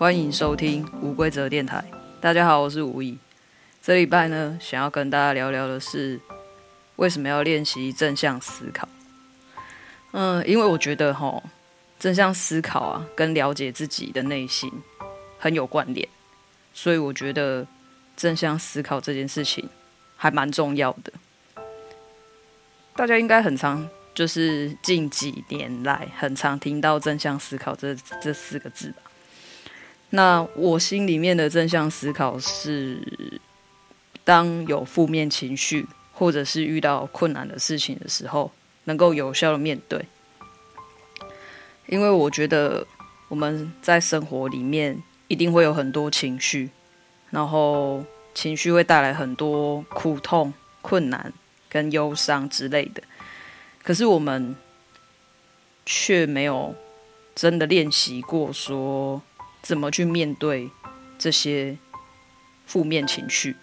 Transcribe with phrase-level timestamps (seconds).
[0.00, 1.84] 欢迎收听无规则电台。
[2.22, 3.18] 大家好，我是吴毅。
[3.82, 6.18] 这礼拜呢，想要跟大家聊聊的是
[6.96, 8.88] 为什么要练习正向思考。
[10.12, 11.42] 嗯，因为我觉得齁，
[11.98, 14.72] 正向思考啊，跟了解自己的内心
[15.38, 16.08] 很有关联，
[16.72, 17.66] 所以我觉得
[18.16, 19.68] 正向思考这件事情
[20.16, 21.12] 还蛮重要的。
[22.96, 29.02] 大家应该很常，就是近几年来很常听到正向思考这这四个字吧。
[30.12, 33.00] 那我心里面的正向思考是，
[34.24, 38.50] 当有负面情绪或者是遇到困难的事情的时候，
[38.84, 40.04] 能够有效的面对。
[41.86, 42.84] 因为我觉得
[43.28, 46.70] 我们在生活里面一定会有很多情绪，
[47.30, 50.52] 然后情绪会带来很多苦痛、
[50.82, 51.32] 困难
[51.68, 53.00] 跟忧伤之类的。
[53.84, 54.56] 可是我们
[55.86, 56.74] 却没有
[57.36, 59.22] 真的练习过说。
[59.62, 60.70] 怎么去面对
[61.18, 61.76] 这些
[62.66, 63.56] 负面情绪，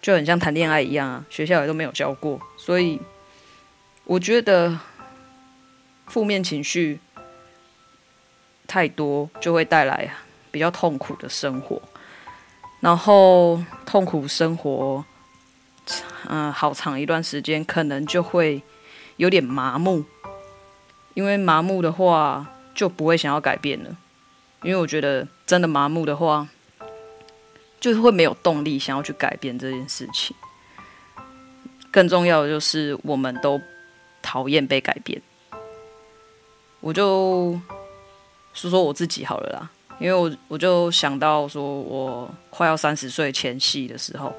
[0.00, 3.00] 就很像谈恋爱一样啊，学校也都没有教过，所以
[4.04, 4.78] 我觉得
[6.06, 7.00] 负面情绪
[8.66, 10.10] 太多就会带来
[10.50, 11.80] 比较痛苦的生活，
[12.80, 15.04] 然后痛苦生活，
[16.28, 18.62] 嗯、好长一段时间可能就会
[19.16, 20.04] 有点麻木，
[21.14, 23.96] 因为麻木的话就不会想要改变了。
[24.62, 26.46] 因为我觉得真的麻木的话，
[27.80, 30.36] 就是会没有动力想要去改变这件事情。
[31.90, 33.60] 更重要的就是，我们都
[34.22, 35.20] 讨厌被改变。
[36.80, 37.58] 我就
[38.54, 44.32] 说说我自己好了啦，因为我我就想到说，我快要三十岁前夕的时候，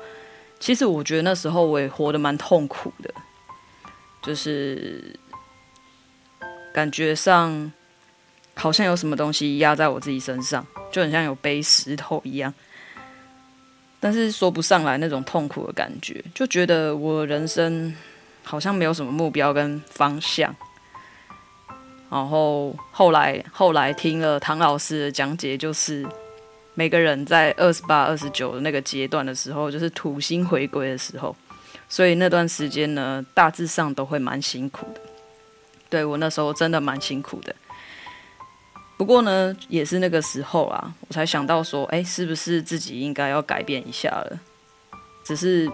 [0.58, 3.14] 其实我觉得那时候我也活得蛮痛苦的，
[4.22, 5.20] 就是
[6.74, 7.72] 感觉上。
[8.56, 12.54] 好像有什么东西压在我自己身上，就很像有背石头一样，
[14.00, 17.94] 但是说不上来那种痛苦的感觉，就觉得我人生
[18.44, 20.56] 好像没有什么目标跟方向。
[22.10, 26.06] 然后后来后来听了唐老师的讲解，就是
[26.76, 31.36] 每个人在二十八、二十九的那个阶段的时候，就是土星回归的时候，
[31.90, 35.02] 所以那段时间呢，大致上都会蛮辛苦的。
[35.90, 37.56] 对，我那时候真的蛮辛苦的。
[39.04, 44.40] 不过呢，也是那个时候啊，我才想到说，哎，是不是自己应该要改变一下了？
[45.26, 45.70] 只是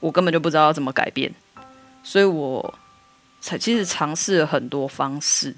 [0.00, 1.30] 我根本就不知道要怎么改变，
[2.02, 2.74] 所以我
[3.42, 5.54] 才其实尝试了很多方式。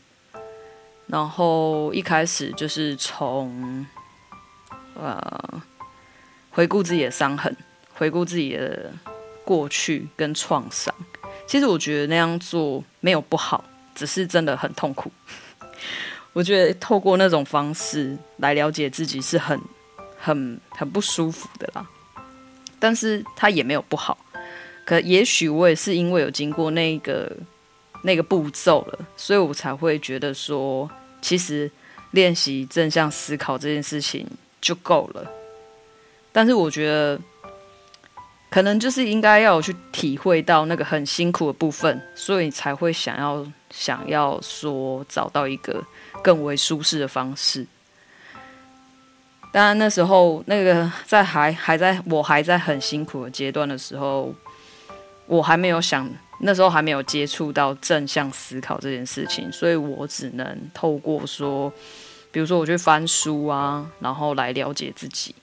[1.07, 3.87] 然后一开始就是从
[5.01, 5.63] 呃
[6.51, 7.57] 回顾自己的伤痕，
[7.95, 8.91] 回顾自己的
[9.45, 10.93] 过去跟创伤。
[11.47, 13.63] 其实我觉得那样做没有不好，
[13.95, 15.13] 只是真的很痛苦。
[16.35, 19.59] 我觉得透过那种方式来了解自己是很、
[20.19, 21.87] 很、很不舒服的啦。
[22.79, 24.19] 但是它也没有不好，
[24.85, 27.35] 可也许我也是因为有经过那个
[28.03, 30.91] 那个步骤了，所以我才会觉得说，
[31.23, 31.71] 其实
[32.11, 34.27] 练习正向思考这件事情
[34.61, 35.27] 就够了。
[36.31, 37.19] 但是我觉得，
[38.55, 45.85] 可能就是应该要有去体会到那个很辛苦的部分，所以才会想要想要说找到一个。
[46.23, 47.67] 更为舒适的方式。
[49.53, 54.33] 当然，那时候那个在还还在我还在很辛苦的阶段的时候，
[55.27, 61.71] 我还没有想，那时候还没有接触到正向思考这件事情，所以我只能透过说，
[62.31, 65.35] 比如说我去翻书啊，然后来了解自己，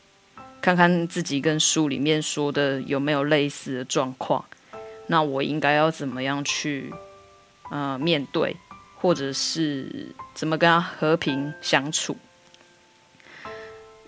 [0.61, 4.45] 看看自己跟书里面说的有没有类似的状况，
[5.07, 6.93] 那我应该要怎么样去
[7.69, 8.55] 呃面对。
[9.01, 12.15] 或者是怎么跟他和平相处，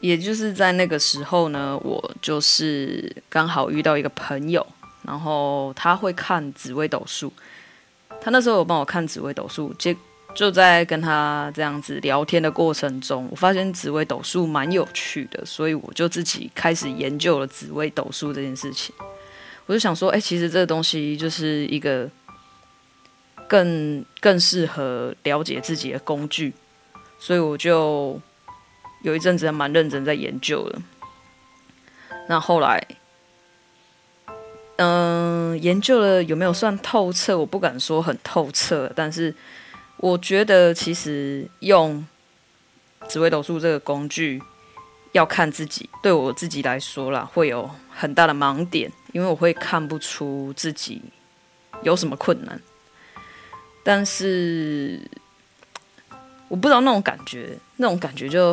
[0.01, 4.63] 也就是在那个时候呢，我就是刚好遇到一个朋友，
[5.01, 7.33] 然后他会看紫微斗数，
[8.21, 9.97] 他那时候有帮我看紫微斗数，结
[10.35, 18.93] 就在跟他这样子聊天的过程中，我发现紫微斗数蛮有趣的，所以我就自己开始研究了紫微斗数这件事情。
[19.65, 22.09] 我就想说，哎，其实这个东西就是一个。
[23.45, 26.53] 更更适合了解自己的工具，
[27.19, 28.19] 所以我就
[29.03, 30.81] 有一阵子还蛮认真在研究的。
[32.27, 32.81] 那后来，
[34.77, 37.37] 嗯、研究了有没有算透彻？
[37.37, 39.35] 我不敢说很透彻，但是
[40.03, 42.05] 我觉得其实用
[43.07, 44.43] 紫微斗数这个工具
[45.13, 51.01] 要看自己，对我自己来说啦，会有很大的盲点，因为我会看不出自己
[51.83, 52.59] 有什么困难。
[53.81, 54.99] 但是
[56.49, 58.49] 我不知道那种感觉，那种感觉就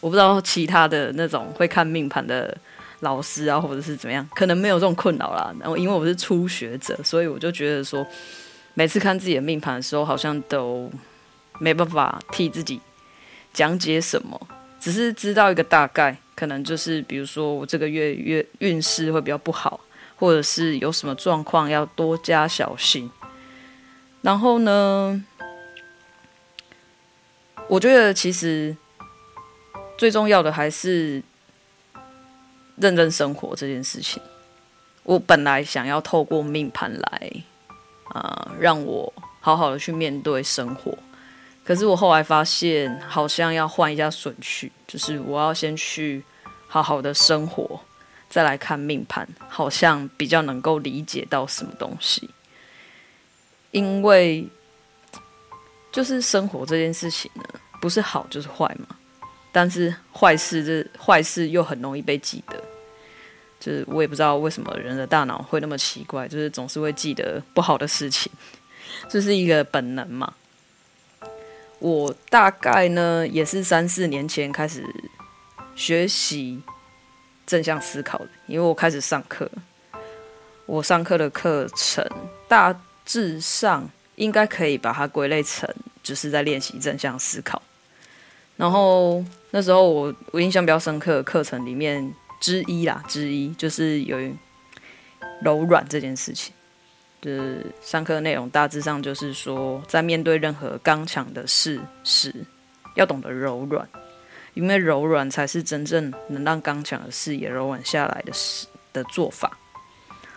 [0.00, 2.56] 我不知道其他的那种会看命盘的
[3.00, 5.54] 老师啊，或者是怎么样，可能没有这种困扰啦。
[5.60, 8.06] 然后因为我是初学者，所以我就觉得说，
[8.78, 10.90] 每次看自己的命盘的时候，好像都
[11.58, 12.78] 没办法替自己
[13.54, 14.38] 讲解什么，
[14.78, 19.80] 只是知道一个大概，可能就是比如说我这个月月运势会比较不好，
[20.16, 23.10] 或者是有什么状况要多加小心。
[24.20, 25.24] 然后呢，
[27.68, 28.76] 我觉得其实
[29.96, 31.22] 最重要的还是
[32.76, 34.22] 认真生活这件事情。
[35.02, 37.32] 我本来想要透过命盘来
[38.10, 40.96] 啊、呃，让我好好的去面对生活。
[41.64, 46.22] 可是我后来发现，好像要换一下顺序，就是我要先去
[46.68, 47.80] 好好的生活，
[48.28, 52.30] 再来看命盘，好像比较能够理解到什么东西。
[53.72, 54.46] 因为
[55.90, 57.42] 就是生活这件事情呢。
[57.78, 58.96] 不是好就是坏嘛，
[59.52, 62.56] 但是坏事这坏事又很容易被记得，
[63.66, 68.30] 就是我也不知道为什么人的大脑会那么奇怪，就是总是会记得不好的事情，
[69.08, 70.32] 这是一个本能嘛。
[71.80, 74.86] 我大概呢也是三四年前开始
[75.74, 76.62] 学习
[77.44, 79.50] 正向思考的，因为我开始上课，
[80.66, 82.08] 我上课的课程
[82.46, 85.68] 大致上应该可以把它归类成。
[86.02, 87.60] 就是在练习正向思考，
[88.56, 92.14] 然后那时候我我印象比较深刻的课程里面
[92.46, 94.16] 之一啦，之一就是有
[95.42, 96.54] 柔软这件事情，
[97.20, 102.32] 就是上课内容大致上就是说，在面对任何刚强的事时，
[102.94, 103.88] 要懂得柔软，
[104.54, 109.58] 因为柔软才是真正能让刚强的事也柔软下来的事的做法，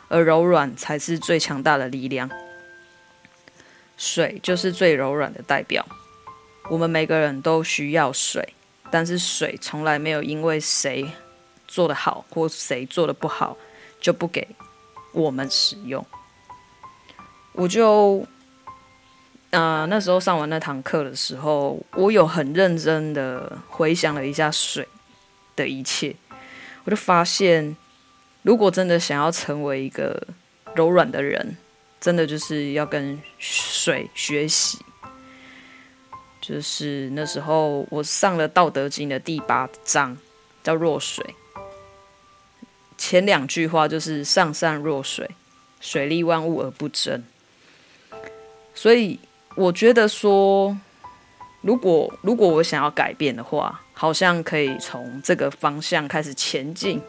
[0.07, 2.27] 而柔软才是最强大的力量。
[3.97, 5.85] 水就是最柔软的代表，
[6.71, 8.56] 我们每个人都需要水，
[8.89, 11.07] 但是水从来没有因为谁
[11.69, 13.56] 做的好或谁做的不好
[14.01, 14.45] 就不给
[15.13, 16.06] 我们使用。
[17.54, 18.27] 我就，
[19.51, 24.86] 呃，那时候上完那堂课的时候，我有很认真的回想了一下水
[25.56, 26.13] 的一切，
[26.83, 27.77] 我就发现，
[28.42, 30.27] 如果真的想要成为一个
[30.75, 31.56] 柔软的人。
[32.01, 34.80] 真的就是要跟水学习，
[36.39, 40.18] 就是那时候我上了《道德经》的第八章，
[40.63, 41.36] 叫“弱水”。
[42.99, 45.27] 前两句话就是“上善若水，
[45.79, 47.23] 水利万物而不争”。
[48.75, 49.17] 所以
[49.55, 50.77] 我觉得说，
[51.61, 57.01] 如果如果我想要改变的话，好像可以从这个方向开始前进。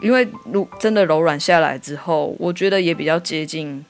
[0.00, 3.84] 因为如真的柔软下来之后，我觉得也比较接近，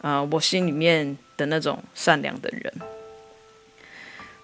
[0.00, 2.72] 呃，我心里面的那种善良的人。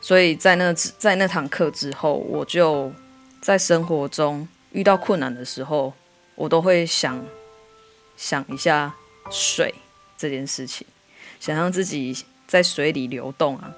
[0.01, 2.93] 所以在那在那堂课之后，我就
[3.41, 5.93] 在生活中遇到困难的时候，
[6.35, 7.25] 我都会想
[8.17, 8.95] 想一下
[9.31, 9.75] 水
[10.17, 10.87] 这件事情，
[11.41, 13.73] 想象自己在水里流动啊，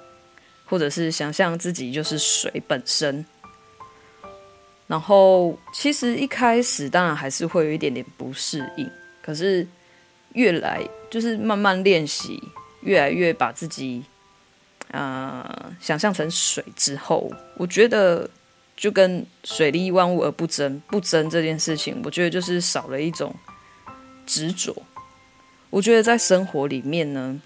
[0.65, 3.25] 或者是想象自己就是水本身。
[4.87, 9.65] 然后，其实一开始当然还是会有一点点不适应，可是
[10.33, 12.43] 越来就是慢慢练习，
[12.81, 14.03] 越来越把自己
[14.89, 18.29] 呃想象成水之后，我觉得
[18.75, 23.35] 就跟水利万物而不争，不争这件事情，我觉得就是少了一种
[24.25, 24.75] 执着。
[25.69, 27.39] 我觉得在生活里面呢，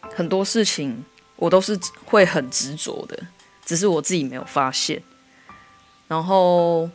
[0.00, 1.04] 很多事情
[1.36, 3.18] 我都是会很执着的，
[3.64, 5.02] 只是我自己没有发现。
[6.08, 6.88] 然后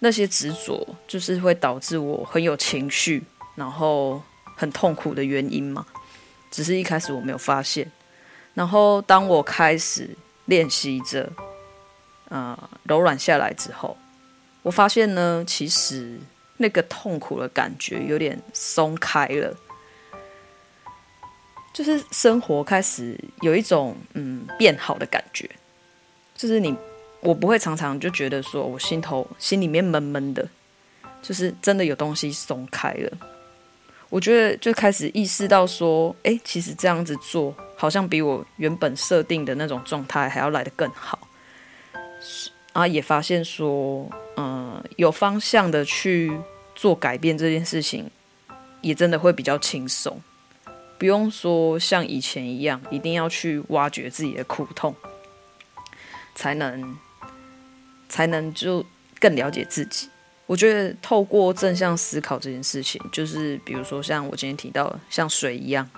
[0.00, 3.22] 那些执着，就是会导致我很有情绪，
[3.54, 4.22] 然后
[4.56, 5.86] 很痛苦的原因嘛。
[6.50, 7.90] 只是一开始我没有发现。
[8.54, 10.08] 然后当我开始
[10.44, 11.30] 练习着，
[12.28, 13.96] 呃，柔软下来之后，
[14.62, 16.18] 我发现呢，其实
[16.56, 19.56] 那个痛苦的感觉有点松开了，
[21.72, 25.48] 就是生活开始有一种嗯变好的感觉，
[26.36, 26.76] 就是你。
[27.20, 30.46] 我不会常常就觉得说，我心头心里面闷闷的，
[31.22, 33.10] 就是真的有东西松开了。
[34.10, 41.18] 我觉得就开始意识到说，诶，其实这样子做，好像比我原本设定的那种状态还要来得更好。
[42.72, 46.40] 啊，也发现说，嗯，有方向的去
[46.74, 48.10] 做改变这件事情，
[48.80, 50.20] 也真的会比较轻松，
[50.98, 54.94] 不用说像以前一样，一定要去挖掘自己的苦痛，
[56.34, 56.96] 才能。
[58.06, 58.84] 才能就
[59.18, 60.08] 更了解自己。
[60.46, 65.88] 我觉得透过正向思考这件事情，就是比如说像我今天提到的，像水一样，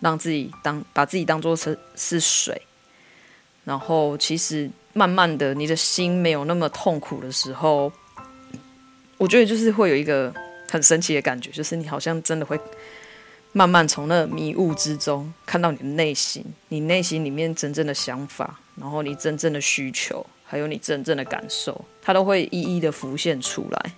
[0.00, 2.60] 让自己当把自己当做是是水，
[3.64, 7.92] 然后其实慢慢的，你的心没有那么痛苦的时候，
[9.18, 10.32] 我觉得就是会有一个
[10.70, 12.58] 很神奇的感觉，就是你好像真的会
[13.52, 23.92] 慢慢从那迷雾之中看到你的内心，你内心里面真正的想法，然后你真正的需求，还有你真正的感受，它都会一一的浮现出来。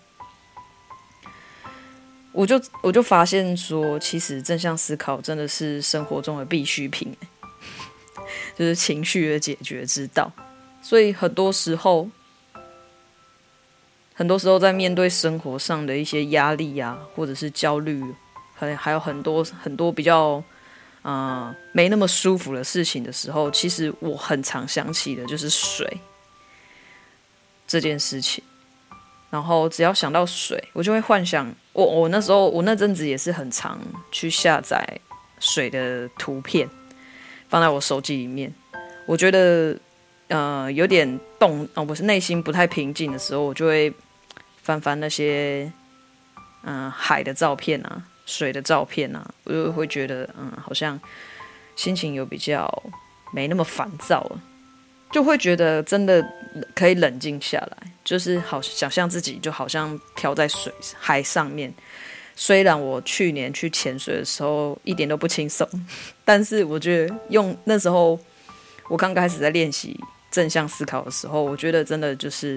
[2.32, 7.14] 我就我就发现说，其实正向思考真的是生活中的必需品，
[8.58, 10.30] 就是情绪的解决之道。
[10.88, 12.09] 所以很多时候，
[14.14, 18.00] 很多时候在面对生活上的一些压力啊，或者是焦虑，
[18.55, 20.40] 还还有很多很多比较
[21.02, 25.99] 啊、没那么舒服的事情的时候，其实我很常想起的就是水
[27.66, 28.45] 这件事情。
[29.28, 33.76] 然后只要想到水，我就会幻想我我那时候我那阵子也是很常
[34.12, 34.87] 去下载
[35.40, 36.71] 水的图片，
[37.49, 38.55] 放在我手机里面。
[39.05, 39.76] 我觉得
[40.28, 43.92] 呃有点动哦，不是内心不太平静的时候，我就会
[44.62, 45.71] 翻翻那些
[46.62, 50.99] 嗯、海的照片啊，水的照片啊，我就会觉得嗯好像
[51.76, 52.68] 心情有比较
[53.33, 54.40] 没那么烦躁了。
[55.12, 56.26] 就会觉得真的
[56.75, 61.73] 可以冷静下来，就是好想象自己就好像漂在水海上面。
[62.35, 65.66] 虽然我去年去潜水的时候一点都不轻松，
[66.25, 68.18] 但是我觉得用那时候
[68.88, 69.99] 我刚开始在练习
[70.30, 72.56] 正向思考的时候，我觉得真的就是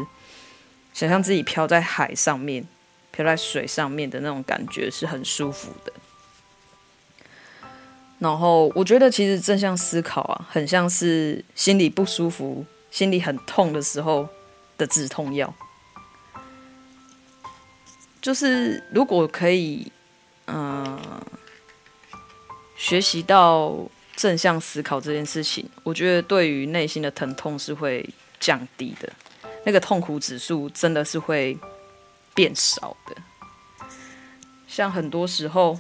[0.94, 2.66] 想象自己漂在海上面，
[3.12, 5.94] 漂在水上面的那种感觉是很舒服的。
[8.20, 14.28] 然后我觉得，其实正向思考啊，很像是心里不舒服、心里很痛的时候
[14.78, 15.54] 的止痛药。
[18.22, 19.90] 就是如果可以，
[20.48, 21.22] 嗯、呃，
[22.76, 23.74] 学习到
[24.20, 28.08] 正向思考这件事情，我觉得对于内心的疼痛是会
[28.38, 29.10] 降低的，
[29.64, 31.58] 那个痛苦指数真的是会
[32.34, 33.16] 变少的。
[34.68, 35.80] 像很多时候。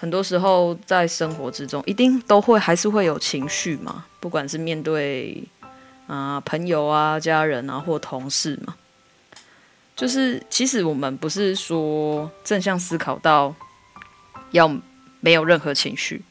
[0.00, 5.42] 很多时候在生活之中，一定都会还是会有情绪嘛，不管是面对
[6.06, 8.76] 啊、朋友啊、家人啊或同事嘛，
[9.96, 13.52] 就是其实我们不是说正向思考到
[14.52, 14.68] 要
[15.18, 16.22] 没有任何情绪，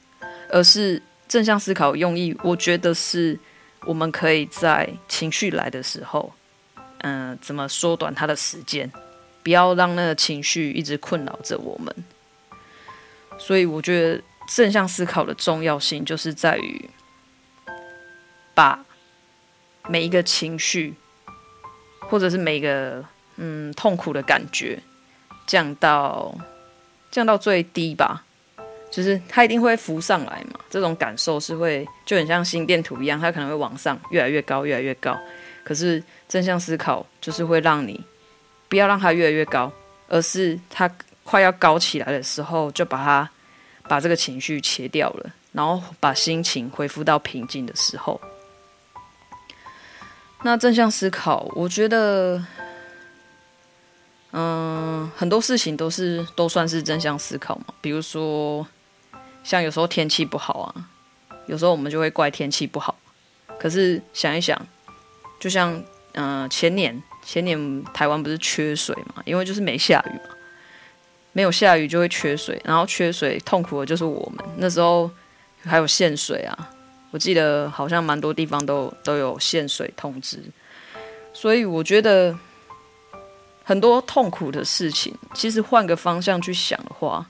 [0.49, 3.37] 而是正向思考用意，我觉得是
[3.85, 6.33] 我们可以在情绪来的时候，
[6.99, 8.91] 嗯、怎么缩短它的时间，
[9.43, 11.93] 不要让那个情绪一直困扰着我们。
[13.37, 16.89] 所以我觉得正向思考的重要性，就是在于
[18.55, 18.83] 把
[19.87, 20.95] 每一个情绪，
[21.99, 24.81] 或者是每一个嗯痛苦的感觉
[25.45, 26.35] 降到
[27.11, 28.23] 降到最低吧。
[28.91, 35.17] 就是它一定会浮上来嘛，这种感受是会就很像心电图一样，它可能会往上越来越高，越来越高。
[35.63, 38.03] 可是正向思考就是会让你
[38.69, 39.71] 不要让它越来越高，
[40.07, 40.89] 而是它。
[41.29, 43.29] 快要高起来的时候，就把它
[43.89, 48.17] 把这个情绪切掉了，然后把心情恢复到平静的时候。
[50.43, 52.41] 那正向思考，我觉得，
[54.31, 57.73] 嗯，很多事情都是都算是正向思考嘛。
[57.81, 58.65] 比如说，
[59.47, 60.75] 像有时候天气不好啊，
[61.45, 62.93] 有时候我们就会怪天气不好。
[63.57, 64.61] 可是想一想，
[65.39, 65.81] 就像
[66.15, 70.35] 嗯，前年前年台湾不是缺水嘛，因为就是没下雨嘛。
[71.31, 74.43] 没有下雨就会缺水，然后缺水痛苦的就是我们。
[74.57, 75.09] 那时候
[75.63, 76.69] 还有限水啊，
[77.11, 80.43] 我记得好像蛮多地方都都有限水通知。
[81.31, 82.37] 所以我觉得
[83.63, 87.25] 很多痛苦的事情，其实换个方向去想的话，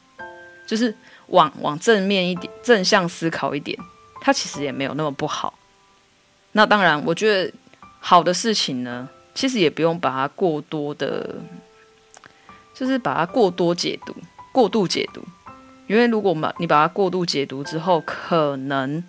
[0.65, 0.95] 就是
[1.27, 3.77] 往往正面一点、正向思考一点，
[4.21, 5.57] 它其实也没有那么不好。
[6.51, 7.53] 那当然，我觉得
[7.99, 11.35] 好的事情呢，其实也不用把它过多的。
[12.79, 14.15] 就是把它过多解读、
[14.51, 15.25] 过度解读，
[15.87, 19.03] 因为如果我们你把它过度解读之后，可能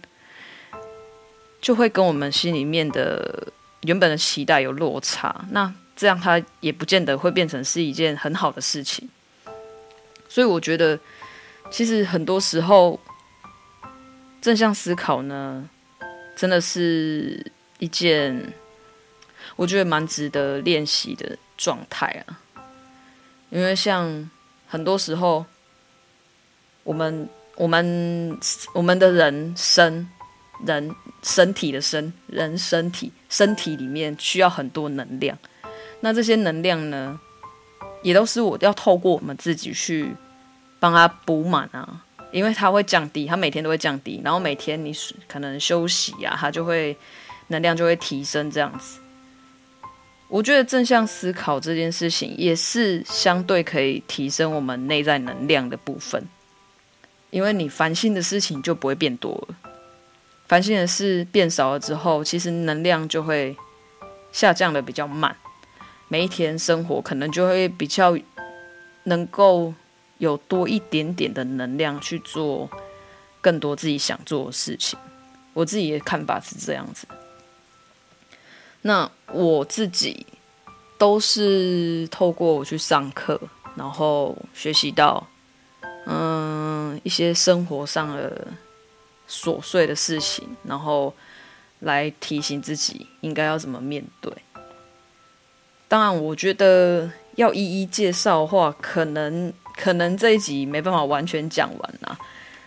[1.61, 5.45] 就会跟我们心里面的原本的期待有落差。
[5.51, 9.07] 那这样它也不见得会变成是一件很好的事情。
[10.31, 10.99] 所以我觉得，
[11.71, 12.99] 其实很多时候
[14.41, 15.69] 正向思考呢，
[16.37, 18.53] 真的是一件
[19.57, 22.41] 我觉得蛮值得练习的状态啊。
[23.51, 24.29] 因为像
[24.67, 25.45] 很多时候，
[26.85, 28.39] 我们我们
[28.75, 30.09] 我们的人生
[30.67, 35.39] 人身体的身人身体身体里面需要很多能量，
[36.01, 37.19] 那这些能量呢，
[38.03, 40.15] 也都是我要透过我们自己去
[40.80, 44.92] 帮他补满啊，因为它会降低，它每天都会降低，然后每天你
[45.26, 46.97] 可能休息啊，它就会
[47.49, 48.50] 能量就会提升。
[48.50, 49.00] 这样子，
[50.28, 56.23] 我觉得正向思考这件事情也是相对可以提升我们内在能量的部分，
[57.30, 59.56] 因为你烦心的事情就不会变多了，
[60.47, 63.56] 烦心的事变少了之后，其实能量就会
[64.30, 65.35] 下降的比较慢，
[66.08, 68.16] 每一天生活可能就会比较
[69.04, 69.73] 能够
[70.19, 72.69] 有多一点点的能量去做
[73.41, 74.99] 更多自己想做的事情。
[75.55, 77.07] 我自己的看法是这样子。
[78.83, 80.25] 那我自己
[80.97, 83.41] 都是透过我去上课，
[83.75, 85.27] 然后学习到，
[86.07, 88.47] 嗯，一些生活上的
[89.29, 91.13] 琐碎的事情，然后
[91.81, 94.33] 来提醒自己应该要怎么面对。
[95.89, 102.18] 当然，我觉得要一一介绍的话，可能可能这一集没办法完全讲完啊。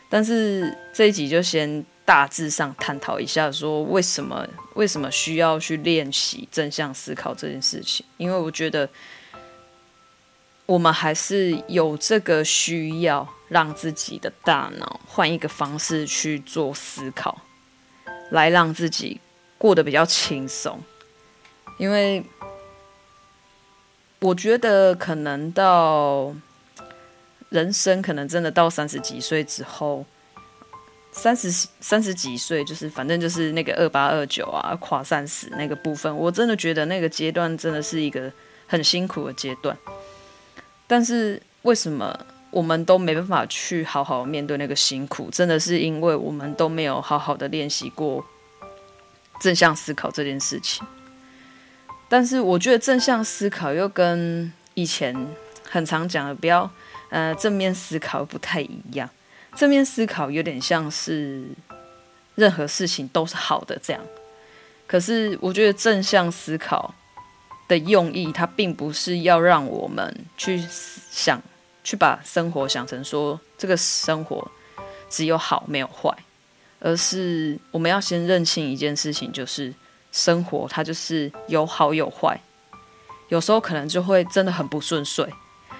[0.09, 1.85] 但是这一集就先。
[2.03, 8.05] 大致上探讨一下，说为什么为什么需要去练习正向思考这件事情？
[8.17, 8.89] 因为我觉得
[10.65, 17.39] 我们还是有这个需要，让自己的大脑换一个方式去做思考，
[18.31, 19.21] 来让自己
[19.57, 20.81] 过得比较轻松。
[21.77, 22.25] 因为
[24.19, 26.35] 我觉得可能到
[27.51, 30.03] 人生，可能真的到三十几岁之后。
[31.13, 38.31] 三十三十几岁，就是反正就是那个二八二九啊，跨三十那个部分，我真的觉得那个阶段真的是一个
[38.65, 39.77] 很辛苦的阶段。
[40.88, 42.17] 但是为什么
[42.50, 45.29] 我们都没办法去好好面对那个辛苦？
[45.29, 48.25] 真的是因为我们都没有好好的练习过
[49.41, 50.88] 正向思考这件事情。
[52.08, 55.13] 但是我觉得正向思考又跟以前
[55.70, 56.72] 很常讲的不要
[57.11, 59.07] 呃正面思考不太一样。
[59.55, 61.43] 正面思考有点像是
[62.35, 64.01] 任何事情都是好的这样，
[64.87, 66.95] 可是我觉得正向思考
[67.67, 70.65] 的用意，它并不是要让我们去
[71.11, 71.41] 想，
[71.83, 74.50] 去把生活想成说这个生活
[75.09, 76.09] 只有好没有坏，
[76.79, 79.74] 而是我们要先认清一件事情，就是
[80.13, 82.39] 生活它就是有好有坏，
[83.27, 85.27] 有时候可能就会真的很不顺遂，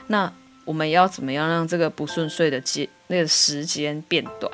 [0.08, 0.30] 那。
[0.72, 4.50] 我们要怎么样让这个不顺遂的阶那个时间变短？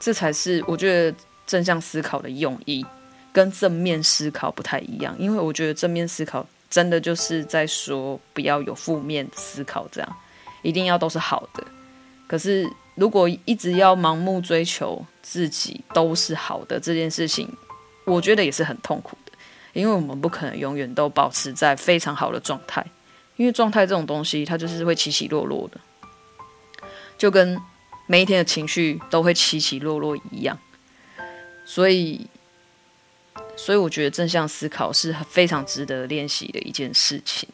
[0.00, 2.84] 这才是我觉得正向思考的用意，
[3.32, 5.14] 跟正面思考不太一样。
[5.16, 10.16] 因为我觉得正面思考真的就是在说不要有负面思考，这样
[10.62, 11.64] 一定要都是好的。
[12.26, 17.48] 可是如果一直要盲目追求自己都是好的这件事情，
[18.06, 19.30] 我觉得也是很痛苦的，
[19.72, 22.84] 因为我们不可能永远都保持在非常好的状态。
[23.40, 25.80] 因为状态这种东西，它就是会起起落落的，
[27.16, 27.58] 就跟
[28.04, 30.58] 每一天的情绪都会起起落落一样。
[31.64, 32.26] 所以，
[33.56, 37.48] 所以我觉得正向思考是非常值得练习的一件事情。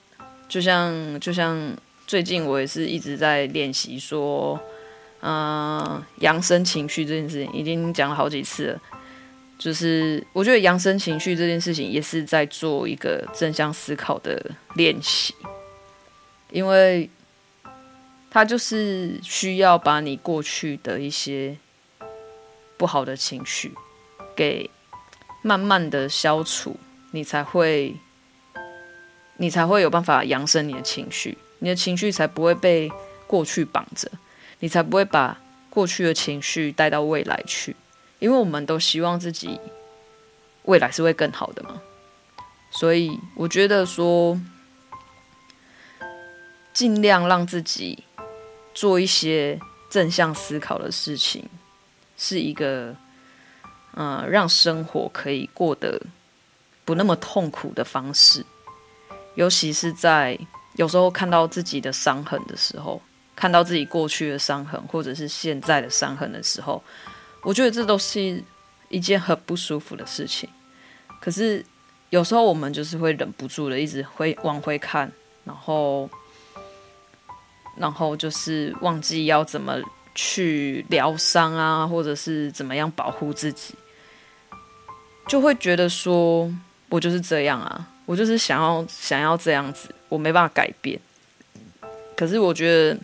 [0.49, 1.57] 就像，就像
[2.05, 4.59] 最近我也是一直在练习说，
[5.20, 8.83] 嗯、扬升情绪这件事情，已经讲了好几次了。
[9.57, 15.33] 就是我觉得扬升情绪这件事情，也是在做一个正向思考的练习。
[16.57, 17.11] 因为，
[18.31, 21.55] 他就是需要把你过去的一些
[22.79, 23.75] 不好的情绪
[24.35, 24.71] 给
[25.42, 26.75] 慢慢的消除，
[27.11, 27.95] 你才会，
[29.37, 32.90] 你才会有办法扬升你的情绪，你的情绪才不会被
[33.27, 34.11] 过去绑着，
[34.61, 35.38] 你才不会把
[35.69, 37.77] 过去的情绪带到未来去，
[38.19, 39.61] 因为我们都希望自己
[40.62, 41.83] 未来是会更好的嘛，
[42.71, 44.40] 所以我觉得说。
[46.76, 48.04] 尽量让自己
[48.74, 49.58] 做一些
[49.88, 51.42] 正向思考的事情，
[52.18, 52.94] 是一个，
[53.92, 55.98] 呃，让生活可以过得
[56.84, 58.44] 不那么痛苦的方式。
[59.36, 60.38] 尤其是在
[60.74, 63.00] 有时候看到自己的伤痕的时候，
[63.34, 66.84] 看到自己过去的伤痕，或者是现在的伤痕的时候，
[67.42, 68.44] 我觉得这都是
[68.90, 70.46] 一件很不舒服的事情。
[71.22, 71.64] 可是
[72.10, 75.10] 有时候我们就是会忍不住的一直会往回看，
[75.44, 76.06] 然后。
[77.76, 79.78] 然后就是忘记要怎么
[80.14, 83.74] 去疗伤啊，或者是怎么样保护自己，
[85.28, 86.50] 就会觉得说
[86.88, 90.98] 我就是这样啊，我就是想要想要这样子，我没办法改变。
[92.16, 92.98] 可是我觉得，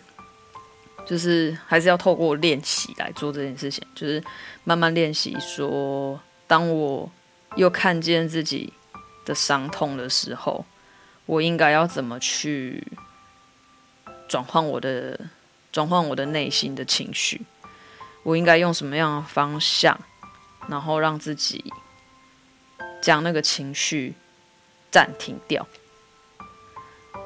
[1.05, 4.23] 就是还是要透过练习来做这件事情，就是
[4.63, 7.07] 慢慢练习说，当我
[7.55, 8.73] 又看见自己
[9.23, 10.65] 的伤痛的时候，
[11.27, 12.83] 我应该要怎么去。
[14.33, 15.19] 转换我的，
[15.71, 17.39] 转换我的内心的情绪，
[18.23, 19.95] 我应该用什么样的方向，
[20.67, 21.71] 然后让自己
[22.99, 24.15] 将那个情绪
[24.89, 25.67] 暂停掉。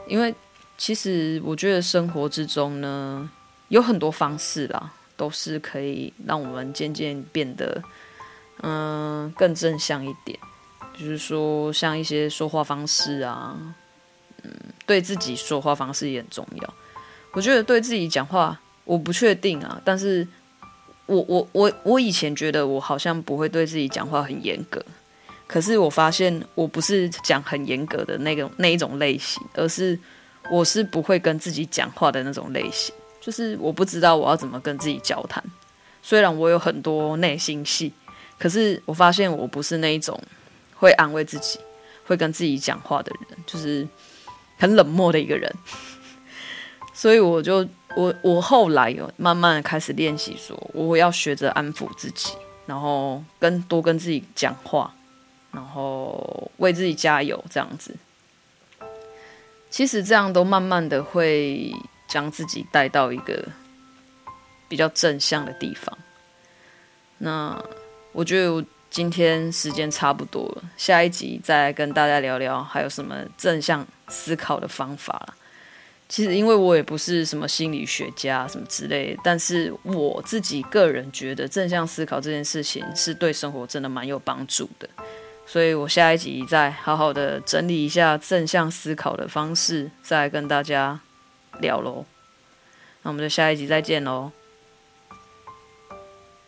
[0.06, 0.36] 因为
[0.78, 3.32] 其实我觉得生活之中呢，
[3.70, 7.82] 有很多方式啦，都是可以让我们渐渐变得，
[8.63, 10.38] 嗯、更正向一点。
[10.93, 13.56] 就是说，像一些说话方式啊，
[14.43, 14.52] 嗯，
[14.86, 16.74] 对自己说话方式也很重要。
[17.32, 20.28] 我觉得对自己讲话，我不确定啊，但是
[21.06, 24.84] 我我我我以前觉得我好像不会对自己讲话很严格，
[25.46, 29.98] 可是我发现我不是讲很严格的那个那一种类型，而是
[30.52, 35.44] 我是不会跟自己讲话的那种类型，就是我不知道我要怎么跟自己交谈。
[36.02, 37.92] 虽然我有很多内心戏，
[38.40, 40.20] 可是我发现我不是那一种。
[40.80, 41.58] 会安慰自己，
[42.06, 43.88] 会跟自己讲话的人，就是
[44.60, 45.52] 很冷漠的一个人。
[46.97, 47.57] 所以我就
[47.95, 52.33] 我我后来有慢慢的开始练习，说我要学着安抚自己，
[52.65, 54.91] 然后跟多跟自己讲话，
[55.51, 57.95] 然后为自己加油，这样子。
[59.69, 61.71] 其实这样都慢慢的会
[62.07, 63.47] 将自己带到一个
[64.67, 65.95] 比较正向的地方。
[67.19, 67.63] 那
[68.12, 68.63] 我觉得我。
[68.89, 75.36] 今天时间差不多了，下一集再来跟大家聊聊还有什么正向思考的方法啦。
[76.10, 84.88] 其实因为我也不是什么心理学家什么之类，但是我自己个人觉得正向思考这件事情是对生活真的蛮有帮助的，
[85.46, 91.00] 所以我下一集再好好的整理一下正向思考的方式，再跟大家
[91.60, 92.06] 聊喽。
[93.04, 94.32] 那我们就下一集再见喽，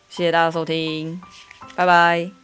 [0.08, 1.20] 谢谢大家收听。
[1.76, 2.39] 拜拜。